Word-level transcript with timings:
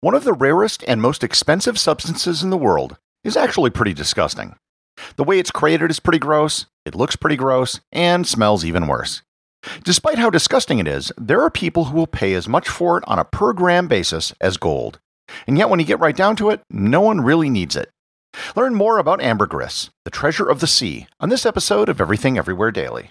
One 0.00 0.14
of 0.14 0.22
the 0.22 0.32
rarest 0.32 0.84
and 0.86 1.02
most 1.02 1.24
expensive 1.24 1.76
substances 1.76 2.44
in 2.44 2.50
the 2.50 2.56
world 2.56 2.98
is 3.24 3.36
actually 3.36 3.70
pretty 3.70 3.92
disgusting. 3.92 4.54
The 5.16 5.24
way 5.24 5.40
it's 5.40 5.50
created 5.50 5.90
is 5.90 5.98
pretty 5.98 6.20
gross, 6.20 6.66
it 6.86 6.94
looks 6.94 7.16
pretty 7.16 7.34
gross, 7.34 7.80
and 7.90 8.24
smells 8.24 8.64
even 8.64 8.86
worse. 8.86 9.22
Despite 9.82 10.18
how 10.18 10.30
disgusting 10.30 10.78
it 10.78 10.86
is, 10.86 11.10
there 11.18 11.42
are 11.42 11.50
people 11.50 11.86
who 11.86 11.96
will 11.96 12.06
pay 12.06 12.34
as 12.34 12.48
much 12.48 12.68
for 12.68 12.98
it 12.98 13.04
on 13.08 13.18
a 13.18 13.24
per 13.24 13.52
gram 13.52 13.88
basis 13.88 14.32
as 14.40 14.56
gold. 14.56 15.00
And 15.48 15.58
yet, 15.58 15.68
when 15.68 15.80
you 15.80 15.86
get 15.86 15.98
right 15.98 16.16
down 16.16 16.36
to 16.36 16.50
it, 16.50 16.60
no 16.70 17.00
one 17.00 17.20
really 17.20 17.50
needs 17.50 17.74
it. 17.74 17.90
Learn 18.54 18.76
more 18.76 18.98
about 18.98 19.20
ambergris, 19.20 19.90
the 20.04 20.12
treasure 20.12 20.48
of 20.48 20.60
the 20.60 20.68
sea, 20.68 21.08
on 21.18 21.28
this 21.28 21.44
episode 21.44 21.88
of 21.88 22.00
Everything 22.00 22.38
Everywhere 22.38 22.70
Daily. 22.70 23.10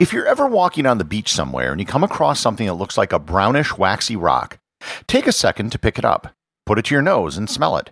If 0.00 0.14
you're 0.14 0.24
ever 0.24 0.46
walking 0.46 0.86
on 0.86 0.96
the 0.96 1.04
beach 1.04 1.30
somewhere 1.30 1.72
and 1.72 1.78
you 1.78 1.84
come 1.84 2.02
across 2.02 2.40
something 2.40 2.66
that 2.66 2.72
looks 2.72 2.96
like 2.96 3.12
a 3.12 3.18
brownish, 3.18 3.76
waxy 3.76 4.16
rock, 4.16 4.58
take 5.06 5.26
a 5.26 5.32
second 5.32 5.72
to 5.72 5.78
pick 5.78 5.98
it 5.98 6.06
up, 6.06 6.34
put 6.64 6.78
it 6.78 6.86
to 6.86 6.94
your 6.94 7.02
nose, 7.02 7.36
and 7.36 7.50
smell 7.50 7.76
it. 7.76 7.90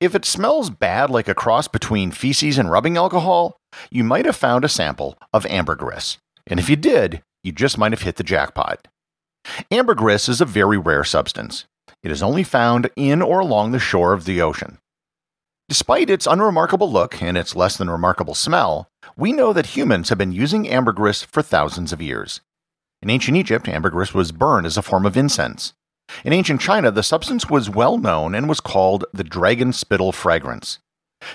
If 0.00 0.14
it 0.14 0.24
smells 0.24 0.70
bad 0.70 1.10
like 1.10 1.28
a 1.28 1.34
cross 1.34 1.68
between 1.68 2.10
feces 2.10 2.56
and 2.56 2.70
rubbing 2.70 2.96
alcohol, 2.96 3.58
you 3.90 4.02
might 4.02 4.24
have 4.24 4.34
found 4.34 4.64
a 4.64 4.68
sample 4.70 5.18
of 5.34 5.44
ambergris. 5.44 6.16
And 6.46 6.58
if 6.58 6.70
you 6.70 6.76
did, 6.76 7.22
you 7.44 7.52
just 7.52 7.76
might 7.76 7.92
have 7.92 8.00
hit 8.00 8.16
the 8.16 8.24
jackpot. 8.24 8.88
Ambergris 9.70 10.30
is 10.30 10.40
a 10.40 10.46
very 10.46 10.78
rare 10.78 11.04
substance. 11.04 11.66
It 12.02 12.10
is 12.10 12.22
only 12.22 12.44
found 12.44 12.88
in 12.96 13.20
or 13.20 13.40
along 13.40 13.72
the 13.72 13.78
shore 13.78 14.14
of 14.14 14.24
the 14.24 14.40
ocean. 14.40 14.78
Despite 15.68 16.10
its 16.10 16.28
unremarkable 16.28 16.90
look 16.90 17.20
and 17.20 17.36
its 17.36 17.56
less 17.56 17.76
than 17.76 17.90
remarkable 17.90 18.36
smell, 18.36 18.88
we 19.16 19.32
know 19.32 19.52
that 19.52 19.76
humans 19.76 20.10
have 20.10 20.18
been 20.18 20.30
using 20.30 20.68
ambergris 20.70 21.24
for 21.24 21.42
thousands 21.42 21.92
of 21.92 22.00
years. 22.00 22.40
In 23.02 23.10
ancient 23.10 23.36
Egypt, 23.36 23.68
ambergris 23.68 24.14
was 24.14 24.30
burned 24.30 24.66
as 24.66 24.76
a 24.76 24.82
form 24.82 25.04
of 25.04 25.16
incense. 25.16 25.72
In 26.24 26.32
ancient 26.32 26.60
China, 26.60 26.92
the 26.92 27.02
substance 27.02 27.50
was 27.50 27.68
well 27.68 27.98
known 27.98 28.32
and 28.32 28.48
was 28.48 28.60
called 28.60 29.04
the 29.12 29.24
dragon 29.24 29.72
spittle 29.72 30.12
fragrance. 30.12 30.78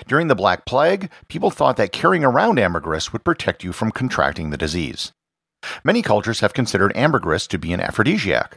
During 0.06 0.28
the 0.28 0.34
Black 0.34 0.64
Plague, 0.64 1.10
people 1.28 1.50
thought 1.50 1.76
that 1.76 1.92
carrying 1.92 2.24
around 2.24 2.58
ambergris 2.58 3.12
would 3.12 3.24
protect 3.24 3.62
you 3.62 3.72
from 3.72 3.90
contracting 3.90 4.48
the 4.48 4.56
disease. 4.56 5.12
Many 5.84 6.00
cultures 6.00 6.40
have 6.40 6.54
considered 6.54 6.96
ambergris 6.96 7.46
to 7.48 7.58
be 7.58 7.74
an 7.74 7.80
aphrodisiac. 7.80 8.56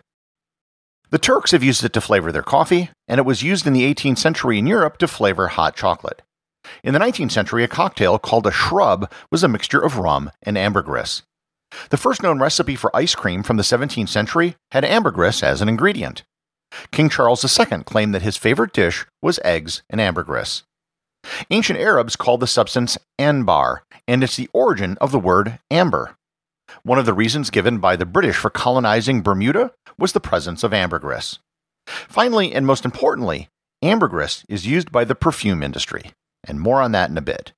The 1.15 1.19
Turks 1.19 1.51
have 1.51 1.63
used 1.63 1.81
it 1.85 1.93
to 1.93 2.01
flavor 2.01 2.29
their 2.33 2.43
coffee, 2.43 2.89
and 3.07 3.19
it 3.19 3.25
was 3.25 3.41
used 3.41 3.65
in 3.65 3.71
the 3.71 3.83
18th 3.93 4.17
century 4.17 4.59
in 4.59 4.67
Europe 4.67 4.97
to 4.97 5.07
flavor 5.07 5.47
hot 5.47 5.73
chocolate. 5.73 6.21
In 6.83 6.93
the 6.93 6.99
19th 6.99 7.31
century, 7.31 7.63
a 7.63 7.69
cocktail 7.69 8.19
called 8.19 8.45
a 8.45 8.51
shrub 8.51 9.09
was 9.31 9.41
a 9.41 9.47
mixture 9.47 9.79
of 9.79 9.97
rum 9.97 10.29
and 10.43 10.57
ambergris. 10.57 11.21
The 11.89 11.95
first 11.95 12.21
known 12.21 12.39
recipe 12.39 12.75
for 12.75 12.93
ice 12.93 13.15
cream 13.15 13.43
from 13.43 13.55
the 13.55 13.63
17th 13.63 14.09
century 14.09 14.57
had 14.71 14.83
ambergris 14.83 15.41
as 15.41 15.61
an 15.61 15.69
ingredient. 15.69 16.23
King 16.91 17.07
Charles 17.07 17.45
II 17.45 17.83
claimed 17.85 18.13
that 18.13 18.21
his 18.21 18.35
favorite 18.35 18.73
dish 18.73 19.05
was 19.21 19.39
eggs 19.45 19.83
and 19.89 20.01
ambergris. 20.01 20.63
Ancient 21.49 21.79
Arabs 21.79 22.17
called 22.17 22.41
the 22.41 22.45
substance 22.45 22.97
anbar, 23.17 23.83
and 24.05 24.21
it's 24.21 24.35
the 24.35 24.49
origin 24.51 24.97
of 24.99 25.13
the 25.13 25.19
word 25.19 25.59
amber. 25.71 26.17
One 26.83 26.99
of 26.99 27.05
the 27.05 27.13
reasons 27.13 27.51
given 27.51 27.77
by 27.77 27.95
the 27.95 28.05
British 28.05 28.35
for 28.35 28.49
colonizing 28.49 29.21
Bermuda 29.21 29.71
was 29.97 30.13
the 30.13 30.19
presence 30.19 30.63
of 30.63 30.73
ambergris. 30.73 31.39
Finally, 31.87 32.53
and 32.53 32.65
most 32.65 32.85
importantly, 32.85 33.49
ambergris 33.81 34.43
is 34.49 34.67
used 34.67 34.91
by 34.91 35.03
the 35.03 35.15
perfume 35.15 35.61
industry 35.61 36.11
and 36.47 36.59
more 36.59 36.81
on 36.81 36.91
that 36.91 37.09
in 37.09 37.17
a 37.17 37.21
bit. 37.21 37.53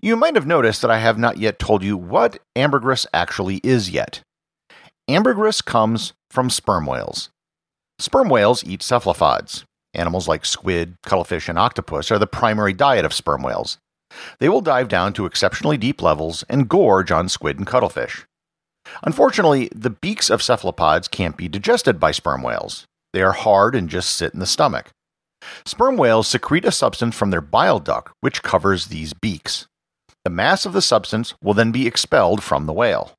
You 0.00 0.16
might 0.16 0.34
have 0.34 0.46
noticed 0.46 0.82
that 0.82 0.90
I 0.90 0.98
have 0.98 1.18
not 1.18 1.38
yet 1.38 1.58
told 1.58 1.82
you 1.82 1.96
what 1.96 2.38
ambergris 2.56 3.06
actually 3.12 3.60
is 3.62 3.90
yet. 3.90 4.22
Ambergris 5.08 5.62
comes 5.62 6.12
from 6.30 6.50
sperm 6.50 6.86
whales. 6.86 7.30
Sperm 7.98 8.28
whales 8.28 8.64
eat 8.64 8.82
cephalopods. 8.82 9.64
Animals 9.94 10.28
like 10.28 10.44
squid, 10.44 10.96
cuttlefish, 11.04 11.48
and 11.48 11.58
octopus 11.58 12.10
are 12.10 12.18
the 12.18 12.26
primary 12.26 12.72
diet 12.72 13.04
of 13.04 13.14
sperm 13.14 13.42
whales. 13.42 13.78
They 14.38 14.48
will 14.48 14.60
dive 14.60 14.88
down 14.88 15.12
to 15.14 15.26
exceptionally 15.26 15.76
deep 15.76 16.02
levels 16.02 16.44
and 16.48 16.68
gorge 16.68 17.10
on 17.10 17.28
squid 17.28 17.58
and 17.58 17.66
cuttlefish. 17.66 18.26
Unfortunately, 19.02 19.68
the 19.74 19.90
beaks 19.90 20.30
of 20.30 20.42
cephalopods 20.42 21.08
can't 21.08 21.36
be 21.36 21.48
digested 21.48 22.00
by 22.00 22.10
sperm 22.10 22.42
whales. 22.42 22.84
They 23.12 23.22
are 23.22 23.32
hard 23.32 23.74
and 23.74 23.88
just 23.88 24.10
sit 24.10 24.34
in 24.34 24.40
the 24.40 24.46
stomach. 24.46 24.90
Sperm 25.64 25.96
whales 25.96 26.28
secrete 26.28 26.64
a 26.64 26.72
substance 26.72 27.16
from 27.16 27.30
their 27.30 27.40
bile 27.40 27.78
duct 27.78 28.12
which 28.20 28.42
covers 28.42 28.86
these 28.86 29.12
beaks. 29.12 29.66
The 30.24 30.30
mass 30.30 30.66
of 30.66 30.72
the 30.72 30.82
substance 30.82 31.34
will 31.42 31.54
then 31.54 31.72
be 31.72 31.86
expelled 31.86 32.42
from 32.42 32.66
the 32.66 32.72
whale. 32.72 33.12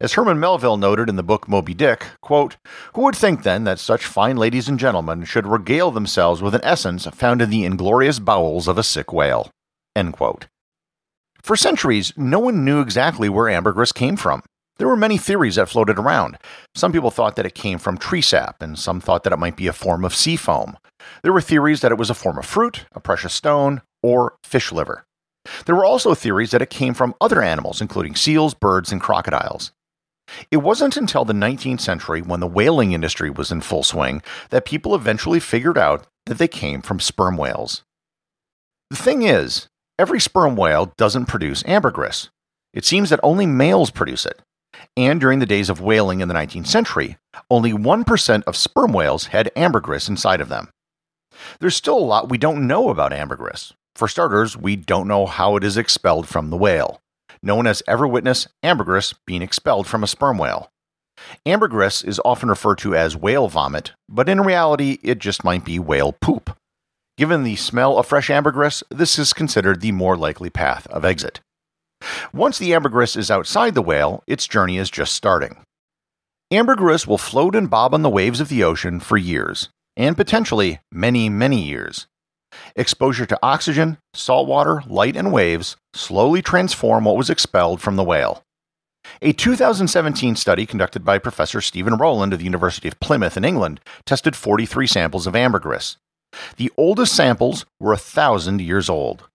As 0.00 0.12
Herman 0.12 0.38
Melville 0.38 0.76
noted 0.76 1.08
in 1.08 1.16
the 1.16 1.22
book 1.22 1.48
Moby 1.48 1.74
Dick, 1.74 2.06
quote, 2.20 2.56
Who 2.94 3.02
would 3.02 3.16
think 3.16 3.42
then 3.42 3.64
that 3.64 3.78
such 3.78 4.04
fine 4.04 4.36
ladies 4.36 4.68
and 4.68 4.78
gentlemen 4.78 5.24
should 5.24 5.46
regale 5.46 5.90
themselves 5.90 6.42
with 6.42 6.54
an 6.54 6.60
essence 6.62 7.06
found 7.06 7.42
in 7.42 7.50
the 7.50 7.64
inglorious 7.64 8.18
bowels 8.18 8.68
of 8.68 8.78
a 8.78 8.82
sick 8.82 9.12
whale? 9.12 9.50
For 11.42 11.56
centuries, 11.56 12.12
no 12.16 12.38
one 12.38 12.64
knew 12.64 12.80
exactly 12.80 13.28
where 13.28 13.48
ambergris 13.48 13.92
came 13.92 14.16
from. 14.16 14.42
There 14.80 14.88
were 14.88 14.96
many 14.96 15.18
theories 15.18 15.56
that 15.56 15.68
floated 15.68 15.98
around. 15.98 16.38
Some 16.74 16.90
people 16.90 17.10
thought 17.10 17.36
that 17.36 17.44
it 17.44 17.54
came 17.54 17.78
from 17.78 17.98
tree 17.98 18.22
sap, 18.22 18.62
and 18.62 18.78
some 18.78 18.98
thought 18.98 19.24
that 19.24 19.32
it 19.32 19.38
might 19.38 19.54
be 19.54 19.66
a 19.66 19.74
form 19.74 20.06
of 20.06 20.14
sea 20.14 20.36
foam. 20.36 20.78
There 21.22 21.34
were 21.34 21.42
theories 21.42 21.82
that 21.82 21.92
it 21.92 21.98
was 21.98 22.08
a 22.08 22.14
form 22.14 22.38
of 22.38 22.46
fruit, 22.46 22.86
a 22.92 22.98
precious 22.98 23.34
stone, 23.34 23.82
or 24.02 24.36
fish 24.42 24.72
liver. 24.72 25.04
There 25.66 25.74
were 25.74 25.84
also 25.84 26.14
theories 26.14 26.50
that 26.52 26.62
it 26.62 26.70
came 26.70 26.94
from 26.94 27.14
other 27.20 27.42
animals, 27.42 27.82
including 27.82 28.14
seals, 28.14 28.54
birds, 28.54 28.90
and 28.90 29.02
crocodiles. 29.02 29.72
It 30.50 30.58
wasn't 30.58 30.96
until 30.96 31.26
the 31.26 31.34
19th 31.34 31.82
century, 31.82 32.22
when 32.22 32.40
the 32.40 32.46
whaling 32.46 32.92
industry 32.92 33.28
was 33.28 33.52
in 33.52 33.60
full 33.60 33.82
swing, 33.82 34.22
that 34.48 34.64
people 34.64 34.94
eventually 34.94 35.40
figured 35.40 35.76
out 35.76 36.06
that 36.24 36.38
they 36.38 36.48
came 36.48 36.80
from 36.80 37.00
sperm 37.00 37.36
whales. 37.36 37.82
The 38.88 38.96
thing 38.96 39.24
is, 39.24 39.68
every 39.98 40.20
sperm 40.20 40.56
whale 40.56 40.94
doesn't 40.96 41.26
produce 41.26 41.62
ambergris. 41.66 42.30
It 42.72 42.86
seems 42.86 43.10
that 43.10 43.20
only 43.22 43.44
males 43.44 43.90
produce 43.90 44.24
it. 44.24 44.40
And 44.96 45.20
during 45.20 45.38
the 45.38 45.46
days 45.46 45.70
of 45.70 45.80
whaling 45.80 46.20
in 46.20 46.28
the 46.28 46.34
19th 46.34 46.66
century, 46.66 47.18
only 47.50 47.72
1% 47.72 48.42
of 48.44 48.56
sperm 48.56 48.92
whales 48.92 49.26
had 49.26 49.52
ambergris 49.56 50.08
inside 50.08 50.40
of 50.40 50.48
them. 50.48 50.70
There's 51.58 51.76
still 51.76 51.98
a 51.98 52.00
lot 52.00 52.28
we 52.28 52.38
don't 52.38 52.66
know 52.66 52.90
about 52.90 53.12
ambergris. 53.12 53.72
For 53.94 54.08
starters, 54.08 54.56
we 54.56 54.76
don't 54.76 55.08
know 55.08 55.26
how 55.26 55.56
it 55.56 55.64
is 55.64 55.76
expelled 55.76 56.28
from 56.28 56.50
the 56.50 56.56
whale. 56.56 57.00
No 57.42 57.54
one 57.54 57.66
has 57.66 57.82
ever 57.88 58.06
witnessed 58.06 58.48
ambergris 58.62 59.14
being 59.26 59.42
expelled 59.42 59.86
from 59.86 60.04
a 60.04 60.06
sperm 60.06 60.38
whale. 60.38 60.70
Ambergris 61.44 62.02
is 62.02 62.20
often 62.24 62.48
referred 62.48 62.78
to 62.78 62.94
as 62.94 63.16
whale 63.16 63.48
vomit, 63.48 63.92
but 64.08 64.28
in 64.28 64.40
reality, 64.40 64.98
it 65.02 65.18
just 65.18 65.44
might 65.44 65.64
be 65.64 65.78
whale 65.78 66.12
poop. 66.12 66.56
Given 67.18 67.42
the 67.42 67.56
smell 67.56 67.98
of 67.98 68.06
fresh 68.06 68.30
ambergris, 68.30 68.82
this 68.90 69.18
is 69.18 69.34
considered 69.34 69.80
the 69.80 69.92
more 69.92 70.16
likely 70.16 70.48
path 70.48 70.86
of 70.86 71.04
exit. 71.04 71.40
Once 72.32 72.58
the 72.58 72.74
ambergris 72.74 73.16
is 73.16 73.30
outside 73.30 73.74
the 73.74 73.82
whale, 73.82 74.22
its 74.26 74.46
journey 74.46 74.78
is 74.78 74.90
just 74.90 75.12
starting. 75.12 75.58
Ambergris 76.52 77.06
will 77.06 77.18
float 77.18 77.54
and 77.54 77.70
bob 77.70 77.94
on 77.94 78.02
the 78.02 78.10
waves 78.10 78.40
of 78.40 78.48
the 78.48 78.64
ocean 78.64 78.98
for 79.00 79.16
years, 79.16 79.68
and 79.96 80.16
potentially 80.16 80.80
many, 80.90 81.28
many 81.28 81.62
years. 81.62 82.06
Exposure 82.74 83.26
to 83.26 83.38
oxygen, 83.42 83.98
salt 84.14 84.48
water, 84.48 84.82
light, 84.86 85.16
and 85.16 85.32
waves 85.32 85.76
slowly 85.94 86.42
transform 86.42 87.04
what 87.04 87.16
was 87.16 87.30
expelled 87.30 87.80
from 87.80 87.96
the 87.96 88.04
whale. 88.04 88.42
A 89.22 89.32
2017 89.32 90.36
study 90.36 90.66
conducted 90.66 91.04
by 91.04 91.18
Professor 91.18 91.60
Stephen 91.60 91.96
Rowland 91.96 92.32
of 92.32 92.38
the 92.38 92.44
University 92.44 92.88
of 92.88 93.00
Plymouth 93.00 93.36
in 93.36 93.44
England 93.44 93.80
tested 94.04 94.36
43 94.36 94.86
samples 94.86 95.26
of 95.26 95.36
ambergris. 95.36 95.96
The 96.56 96.70
oldest 96.76 97.14
samples 97.14 97.64
were 97.78 97.92
a 97.92 97.98
thousand 97.98 98.60
years 98.60 98.88
old. 98.88 99.28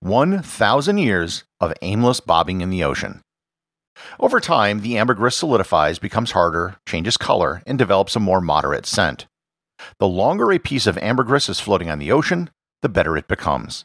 1,000 0.00 0.98
years 0.98 1.44
of 1.64 1.74
aimless 1.82 2.20
bobbing 2.20 2.60
in 2.60 2.70
the 2.70 2.84
ocean. 2.84 3.20
Over 4.20 4.40
time, 4.40 4.80
the 4.80 4.98
ambergris 4.98 5.36
solidifies, 5.36 5.98
becomes 5.98 6.32
harder, 6.32 6.76
changes 6.86 7.16
color, 7.16 7.62
and 7.66 7.78
develops 7.78 8.16
a 8.16 8.20
more 8.20 8.40
moderate 8.40 8.86
scent. 8.86 9.26
The 9.98 10.08
longer 10.08 10.52
a 10.52 10.58
piece 10.58 10.86
of 10.86 10.98
ambergris 10.98 11.48
is 11.48 11.60
floating 11.60 11.90
on 11.90 11.98
the 11.98 12.12
ocean, 12.12 12.50
the 12.82 12.88
better 12.88 13.16
it 13.16 13.28
becomes. 13.28 13.84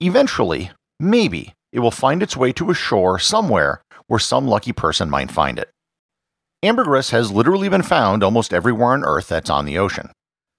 Eventually, 0.00 0.70
maybe, 1.00 1.54
it 1.72 1.80
will 1.80 1.90
find 1.90 2.22
its 2.22 2.36
way 2.36 2.52
to 2.52 2.70
a 2.70 2.74
shore 2.74 3.18
somewhere 3.18 3.82
where 4.06 4.20
some 4.20 4.46
lucky 4.46 4.72
person 4.72 5.10
might 5.10 5.30
find 5.30 5.58
it. 5.58 5.70
Ambergris 6.62 7.10
has 7.10 7.30
literally 7.30 7.68
been 7.68 7.82
found 7.82 8.22
almost 8.22 8.54
everywhere 8.54 8.92
on 8.92 9.04
Earth 9.04 9.28
that's 9.28 9.50
on 9.50 9.64
the 9.64 9.78
ocean. 9.78 10.10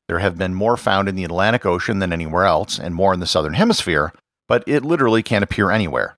There 0.07 0.19
have 0.19 0.37
been 0.37 0.53
more 0.53 0.77
found 0.77 1.09
in 1.09 1.15
the 1.15 1.23
Atlantic 1.23 1.65
Ocean 1.65 1.99
than 1.99 2.13
anywhere 2.13 2.45
else, 2.45 2.77
and 2.77 2.93
more 2.93 3.13
in 3.13 3.19
the 3.19 3.25
Southern 3.25 3.55
Hemisphere, 3.55 4.13
but 4.47 4.63
it 4.67 4.85
literally 4.85 5.23
can't 5.23 5.43
appear 5.43 5.71
anywhere. 5.71 6.17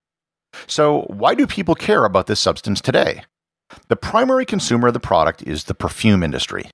So, 0.65 1.01
why 1.07 1.35
do 1.35 1.45
people 1.45 1.75
care 1.75 2.05
about 2.05 2.27
this 2.27 2.39
substance 2.39 2.81
today? 2.81 3.23
The 3.89 3.95
primary 3.95 4.45
consumer 4.45 4.87
of 4.87 4.93
the 4.93 4.99
product 4.99 5.43
is 5.43 5.65
the 5.65 5.75
perfume 5.75 6.23
industry. 6.23 6.69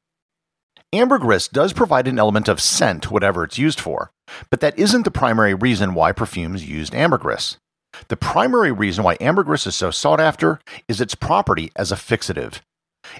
Ambergris 0.94 1.48
does 1.48 1.74
provide 1.74 2.08
an 2.08 2.20
element 2.20 2.48
of 2.48 2.62
scent, 2.62 3.10
whatever 3.10 3.44
it's 3.44 3.58
used 3.58 3.80
for, 3.80 4.12
but 4.52 4.60
that 4.60 4.78
isn't 4.78 5.04
the 5.04 5.12
primary 5.12 5.56
reason 5.56 5.96
why 5.96 6.12
perfumes 6.12 6.70
used 6.70 6.94
ambergris. 6.94 7.58
The 8.10 8.18
primary 8.18 8.72
reason 8.72 9.04
why 9.04 9.18
ambergris 9.20 9.66
is 9.66 9.76
so 9.76 9.90
sought 9.90 10.20
after 10.20 10.60
is 10.88 11.02
its 11.02 11.16
property 11.16 11.72
as 11.76 11.92
a 11.92 11.96
fixative. 11.96 12.60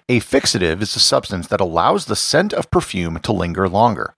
A 0.08 0.20
fixative 0.20 0.82
is 0.82 0.96
a 0.96 1.00
substance 1.00 1.48
that 1.48 1.62
allows 1.62 2.06
the 2.06 2.16
scent 2.16 2.54
of 2.54 2.72
perfume 2.72 3.20
to 3.20 3.34
linger 3.34 3.68
longer. 3.68 4.16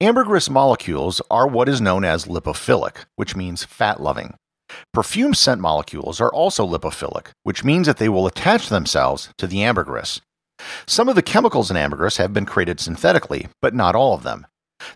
Ambergris 0.00 0.48
molecules 0.48 1.20
are 1.28 1.48
what 1.48 1.68
is 1.68 1.80
known 1.80 2.04
as 2.04 2.26
lipophilic, 2.26 3.06
which 3.16 3.34
means 3.34 3.64
fat 3.64 4.00
loving. 4.00 4.34
Perfume 4.94 5.34
scent 5.34 5.60
molecules 5.60 6.20
are 6.20 6.32
also 6.32 6.64
lipophilic, 6.64 7.32
which 7.42 7.64
means 7.64 7.88
that 7.88 7.96
they 7.96 8.08
will 8.08 8.28
attach 8.28 8.68
themselves 8.68 9.30
to 9.38 9.48
the 9.48 9.64
ambergris. 9.64 10.20
Some 10.86 11.08
of 11.08 11.16
the 11.16 11.22
chemicals 11.22 11.68
in 11.68 11.76
ambergris 11.76 12.18
have 12.18 12.32
been 12.32 12.46
created 12.46 12.78
synthetically, 12.78 13.48
but 13.60 13.74
not 13.74 13.96
all 13.96 14.14
of 14.14 14.22
them. 14.22 14.46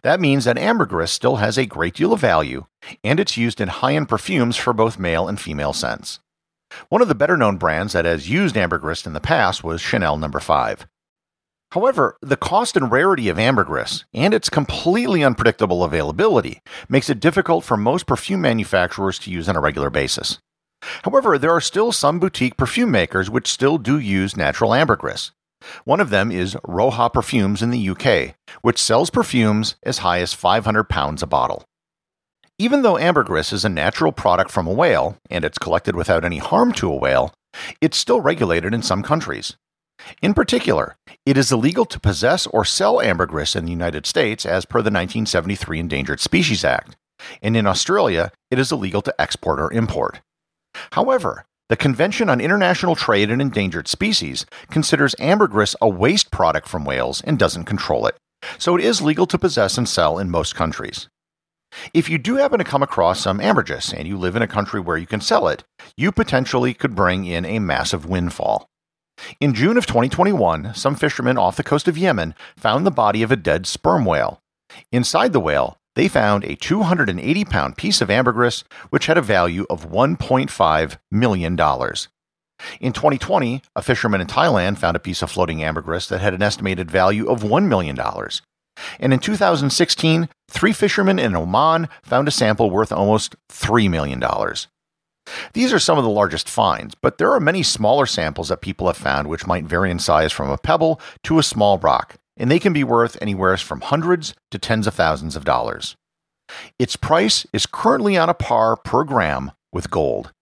That 0.02 0.20
means 0.20 0.44
that 0.44 0.56
ambergris 0.56 1.10
still 1.10 1.36
has 1.36 1.58
a 1.58 1.66
great 1.66 1.94
deal 1.94 2.12
of 2.12 2.20
value, 2.20 2.66
and 3.02 3.18
it's 3.18 3.36
used 3.36 3.60
in 3.60 3.66
high 3.68 3.96
end 3.96 4.08
perfumes 4.08 4.56
for 4.56 4.72
both 4.72 5.00
male 5.00 5.26
and 5.26 5.40
female 5.40 5.72
scents. 5.72 6.20
One 6.90 7.02
of 7.02 7.08
the 7.08 7.16
better 7.16 7.36
known 7.36 7.56
brands 7.56 7.92
that 7.92 8.04
has 8.04 8.30
used 8.30 8.56
ambergris 8.56 9.04
in 9.04 9.14
the 9.14 9.20
past 9.20 9.64
was 9.64 9.80
Chanel 9.80 10.16
No. 10.16 10.28
5. 10.28 10.86
However, 11.72 12.18
the 12.20 12.36
cost 12.36 12.76
and 12.76 12.92
rarity 12.92 13.30
of 13.30 13.38
ambergris 13.38 14.04
and 14.12 14.34
its 14.34 14.50
completely 14.50 15.24
unpredictable 15.24 15.82
availability 15.82 16.60
makes 16.86 17.08
it 17.08 17.18
difficult 17.18 17.64
for 17.64 17.78
most 17.78 18.06
perfume 18.06 18.42
manufacturers 18.42 19.18
to 19.20 19.30
use 19.30 19.48
on 19.48 19.56
a 19.56 19.60
regular 19.60 19.88
basis. 19.88 20.38
However, 21.04 21.38
there 21.38 21.50
are 21.50 21.62
still 21.62 21.90
some 21.90 22.18
boutique 22.18 22.58
perfume 22.58 22.90
makers 22.90 23.30
which 23.30 23.48
still 23.48 23.78
do 23.78 23.98
use 23.98 24.36
natural 24.36 24.74
ambergris. 24.74 25.30
One 25.84 26.00
of 26.00 26.10
them 26.10 26.30
is 26.30 26.56
Roja 26.56 27.10
Perfumes 27.10 27.62
in 27.62 27.70
the 27.70 27.88
UK, 27.88 28.34
which 28.60 28.82
sells 28.82 29.08
perfumes 29.08 29.76
as 29.82 29.98
high 29.98 30.20
as 30.20 30.34
500 30.34 30.90
pounds 30.90 31.22
a 31.22 31.26
bottle. 31.26 31.64
Even 32.58 32.82
though 32.82 32.98
ambergris 32.98 33.50
is 33.50 33.64
a 33.64 33.70
natural 33.70 34.12
product 34.12 34.50
from 34.50 34.66
a 34.66 34.72
whale 34.74 35.16
and 35.30 35.42
it's 35.42 35.56
collected 35.56 35.96
without 35.96 36.22
any 36.22 36.36
harm 36.36 36.72
to 36.72 36.92
a 36.92 36.96
whale, 36.96 37.32
it's 37.80 37.96
still 37.96 38.20
regulated 38.20 38.74
in 38.74 38.82
some 38.82 39.02
countries. 39.02 39.56
In 40.20 40.34
particular, 40.34 40.96
it 41.24 41.36
is 41.36 41.52
illegal 41.52 41.84
to 41.86 42.00
possess 42.00 42.46
or 42.46 42.64
sell 42.64 43.00
ambergris 43.00 43.56
in 43.56 43.64
the 43.64 43.70
United 43.70 44.06
States 44.06 44.44
as 44.44 44.64
per 44.64 44.78
the 44.78 44.90
1973 44.90 45.78
Endangered 45.78 46.20
Species 46.20 46.64
Act, 46.64 46.96
and 47.40 47.56
in 47.56 47.66
Australia, 47.66 48.32
it 48.50 48.58
is 48.58 48.72
illegal 48.72 49.02
to 49.02 49.20
export 49.20 49.60
or 49.60 49.72
import. 49.72 50.20
However, 50.92 51.44
the 51.68 51.76
Convention 51.76 52.28
on 52.28 52.40
International 52.40 52.94
Trade 52.94 53.30
in 53.30 53.40
Endangered 53.40 53.88
Species 53.88 54.44
considers 54.70 55.14
ambergris 55.18 55.74
a 55.80 55.88
waste 55.88 56.30
product 56.30 56.68
from 56.68 56.84
whales 56.84 57.22
and 57.22 57.38
doesn't 57.38 57.64
control 57.64 58.06
it, 58.06 58.16
so 58.58 58.76
it 58.76 58.84
is 58.84 59.00
legal 59.00 59.26
to 59.26 59.38
possess 59.38 59.78
and 59.78 59.88
sell 59.88 60.18
in 60.18 60.30
most 60.30 60.54
countries. 60.54 61.08
If 61.94 62.10
you 62.10 62.18
do 62.18 62.36
happen 62.36 62.58
to 62.58 62.64
come 62.64 62.82
across 62.82 63.20
some 63.20 63.40
ambergris 63.40 63.92
and 63.92 64.06
you 64.06 64.18
live 64.18 64.36
in 64.36 64.42
a 64.42 64.46
country 64.48 64.80
where 64.80 64.98
you 64.98 65.06
can 65.06 65.20
sell 65.20 65.48
it, 65.48 65.64
you 65.96 66.12
potentially 66.12 66.74
could 66.74 66.94
bring 66.94 67.24
in 67.24 67.44
a 67.46 67.58
massive 67.58 68.04
windfall. 68.04 68.68
In 69.40 69.54
June 69.54 69.76
of 69.76 69.86
2021, 69.86 70.74
some 70.74 70.94
fishermen 70.94 71.38
off 71.38 71.56
the 71.56 71.62
coast 71.62 71.88
of 71.88 71.98
Yemen 71.98 72.34
found 72.56 72.86
the 72.86 72.90
body 72.90 73.22
of 73.22 73.30
a 73.30 73.36
dead 73.36 73.66
sperm 73.66 74.04
whale. 74.04 74.40
Inside 74.90 75.32
the 75.32 75.40
whale, 75.40 75.78
they 75.94 76.08
found 76.08 76.44
a 76.44 76.56
280 76.56 77.44
pound 77.44 77.76
piece 77.76 78.00
of 78.00 78.10
ambergris, 78.10 78.64
which 78.90 79.06
had 79.06 79.18
a 79.18 79.22
value 79.22 79.66
of 79.68 79.90
$1.5 79.90 80.96
million. 81.10 81.52
In 82.80 82.92
2020, 82.92 83.62
a 83.74 83.82
fisherman 83.82 84.20
in 84.20 84.26
Thailand 84.26 84.78
found 84.78 84.96
a 84.96 85.00
piece 85.00 85.22
of 85.22 85.30
floating 85.30 85.62
ambergris 85.62 86.06
that 86.08 86.20
had 86.20 86.34
an 86.34 86.42
estimated 86.42 86.90
value 86.90 87.28
of 87.28 87.42
$1 87.42 87.66
million. 87.66 87.98
And 88.98 89.12
in 89.12 89.18
2016, 89.18 90.28
three 90.48 90.72
fishermen 90.72 91.18
in 91.18 91.34
Oman 91.34 91.88
found 92.02 92.28
a 92.28 92.30
sample 92.30 92.70
worth 92.70 92.92
almost 92.92 93.36
$3 93.50 93.90
million. 93.90 94.22
These 95.52 95.72
are 95.72 95.78
some 95.78 95.98
of 95.98 96.04
the 96.04 96.10
largest 96.10 96.48
finds, 96.48 96.94
but 96.94 97.18
there 97.18 97.32
are 97.32 97.40
many 97.40 97.62
smaller 97.62 98.06
samples 98.06 98.48
that 98.48 98.60
people 98.60 98.86
have 98.86 98.96
found 98.96 99.28
which 99.28 99.46
might 99.46 99.64
vary 99.64 99.90
in 99.90 99.98
size 99.98 100.32
from 100.32 100.50
a 100.50 100.58
pebble 100.58 101.00
to 101.24 101.38
a 101.38 101.42
small 101.42 101.78
rock, 101.78 102.16
and 102.36 102.50
they 102.50 102.58
can 102.58 102.72
be 102.72 102.84
worth 102.84 103.16
anywhere 103.20 103.56
from 103.56 103.80
hundreds 103.80 104.34
to 104.50 104.58
tens 104.58 104.86
of 104.86 104.94
thousands 104.94 105.36
of 105.36 105.44
dollars. 105.44 105.96
Its 106.78 106.96
price 106.96 107.46
is 107.52 107.66
currently 107.66 108.16
on 108.16 108.28
a 108.28 108.34
par 108.34 108.76
per 108.76 109.04
gram 109.04 109.52
with 109.72 109.90
gold. 109.90 110.32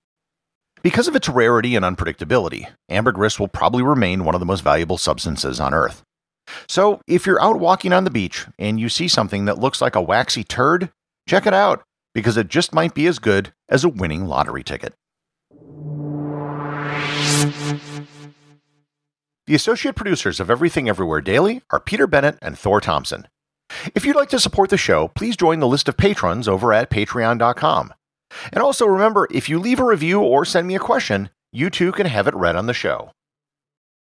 Because 0.83 1.09
of 1.09 1.15
its 1.15 1.29
rarity 1.29 1.77
and 1.77 1.85
unpredictability, 1.85 2.67
ambergris 2.89 3.39
will 3.39 3.49
probably 3.49 3.83
remain 3.83 4.25
one 4.25 4.35
of 4.35 4.41
the 4.41 4.47
most 4.47 4.63
valuable 4.63 4.97
substances 4.97 5.61
on 5.61 5.75
Earth. 5.75 6.03
So, 6.69 7.01
if 7.07 7.27
you're 7.27 7.41
out 7.41 7.61
walking 7.61 7.93
on 7.93 8.05
the 8.05 8.11
beach 8.11 8.47
and 8.59 8.81
you 8.81 8.89
see 8.89 9.07
something 9.07 9.45
that 9.45 9.59
looks 9.59 9.81
like 9.81 9.95
a 9.95 10.03
waxy 10.03 10.43
turd, 10.43 10.91
check 11.29 11.47
it 11.47 11.55
out 11.55 11.85
because 12.15 12.37
it 12.37 12.49
just 12.49 12.73
might 12.73 12.95
be 12.95 13.07
as 13.07 13.19
good 13.19 13.53
as 13.69 13.85
a 13.85 13.89
winning 13.89 14.27
lottery 14.27 14.63
ticket. 14.63 14.95
The 19.47 19.55
associate 19.55 19.97
producers 19.97 20.39
of 20.39 20.51
Everything 20.51 20.89
Everywhere 20.89 21.21
Daily 21.21 21.63
are 21.71 21.81
Peter 21.81 22.07
Bennett 22.07 22.39
and 22.41 22.59
Thor 22.59 22.81
Thompson. 22.81 23.27
If 23.95 24.05
you'd 24.05 24.17
like 24.17 24.29
to 24.31 24.41
support 24.41 24.71
the 24.71 24.77
show, 24.77 25.09
please 25.09 25.37
join 25.37 25.61
the 25.61 25.69
list 25.69 25.89
of 25.89 25.97
patrons 25.97 26.47
over 26.47 26.73
at 26.73 26.91
patreon.com. 26.91 27.95
And 28.53 28.63
also 28.63 28.87
remember, 28.87 29.27
if 29.31 29.49
you 29.49 29.59
leave 29.59 29.81
a 29.81 29.85
review 29.85 30.21
or 30.21 30.45
send 30.45 30.67
me 30.69 30.77
a 30.77 30.81
question, 30.81 31.31
you 31.53 31.71
too 31.71 31.91
can 31.93 32.07
have 32.07 32.29
it 32.29 32.35
read 32.35 32.57
on 32.57 32.67
the 32.67 32.75
show. 32.75 33.11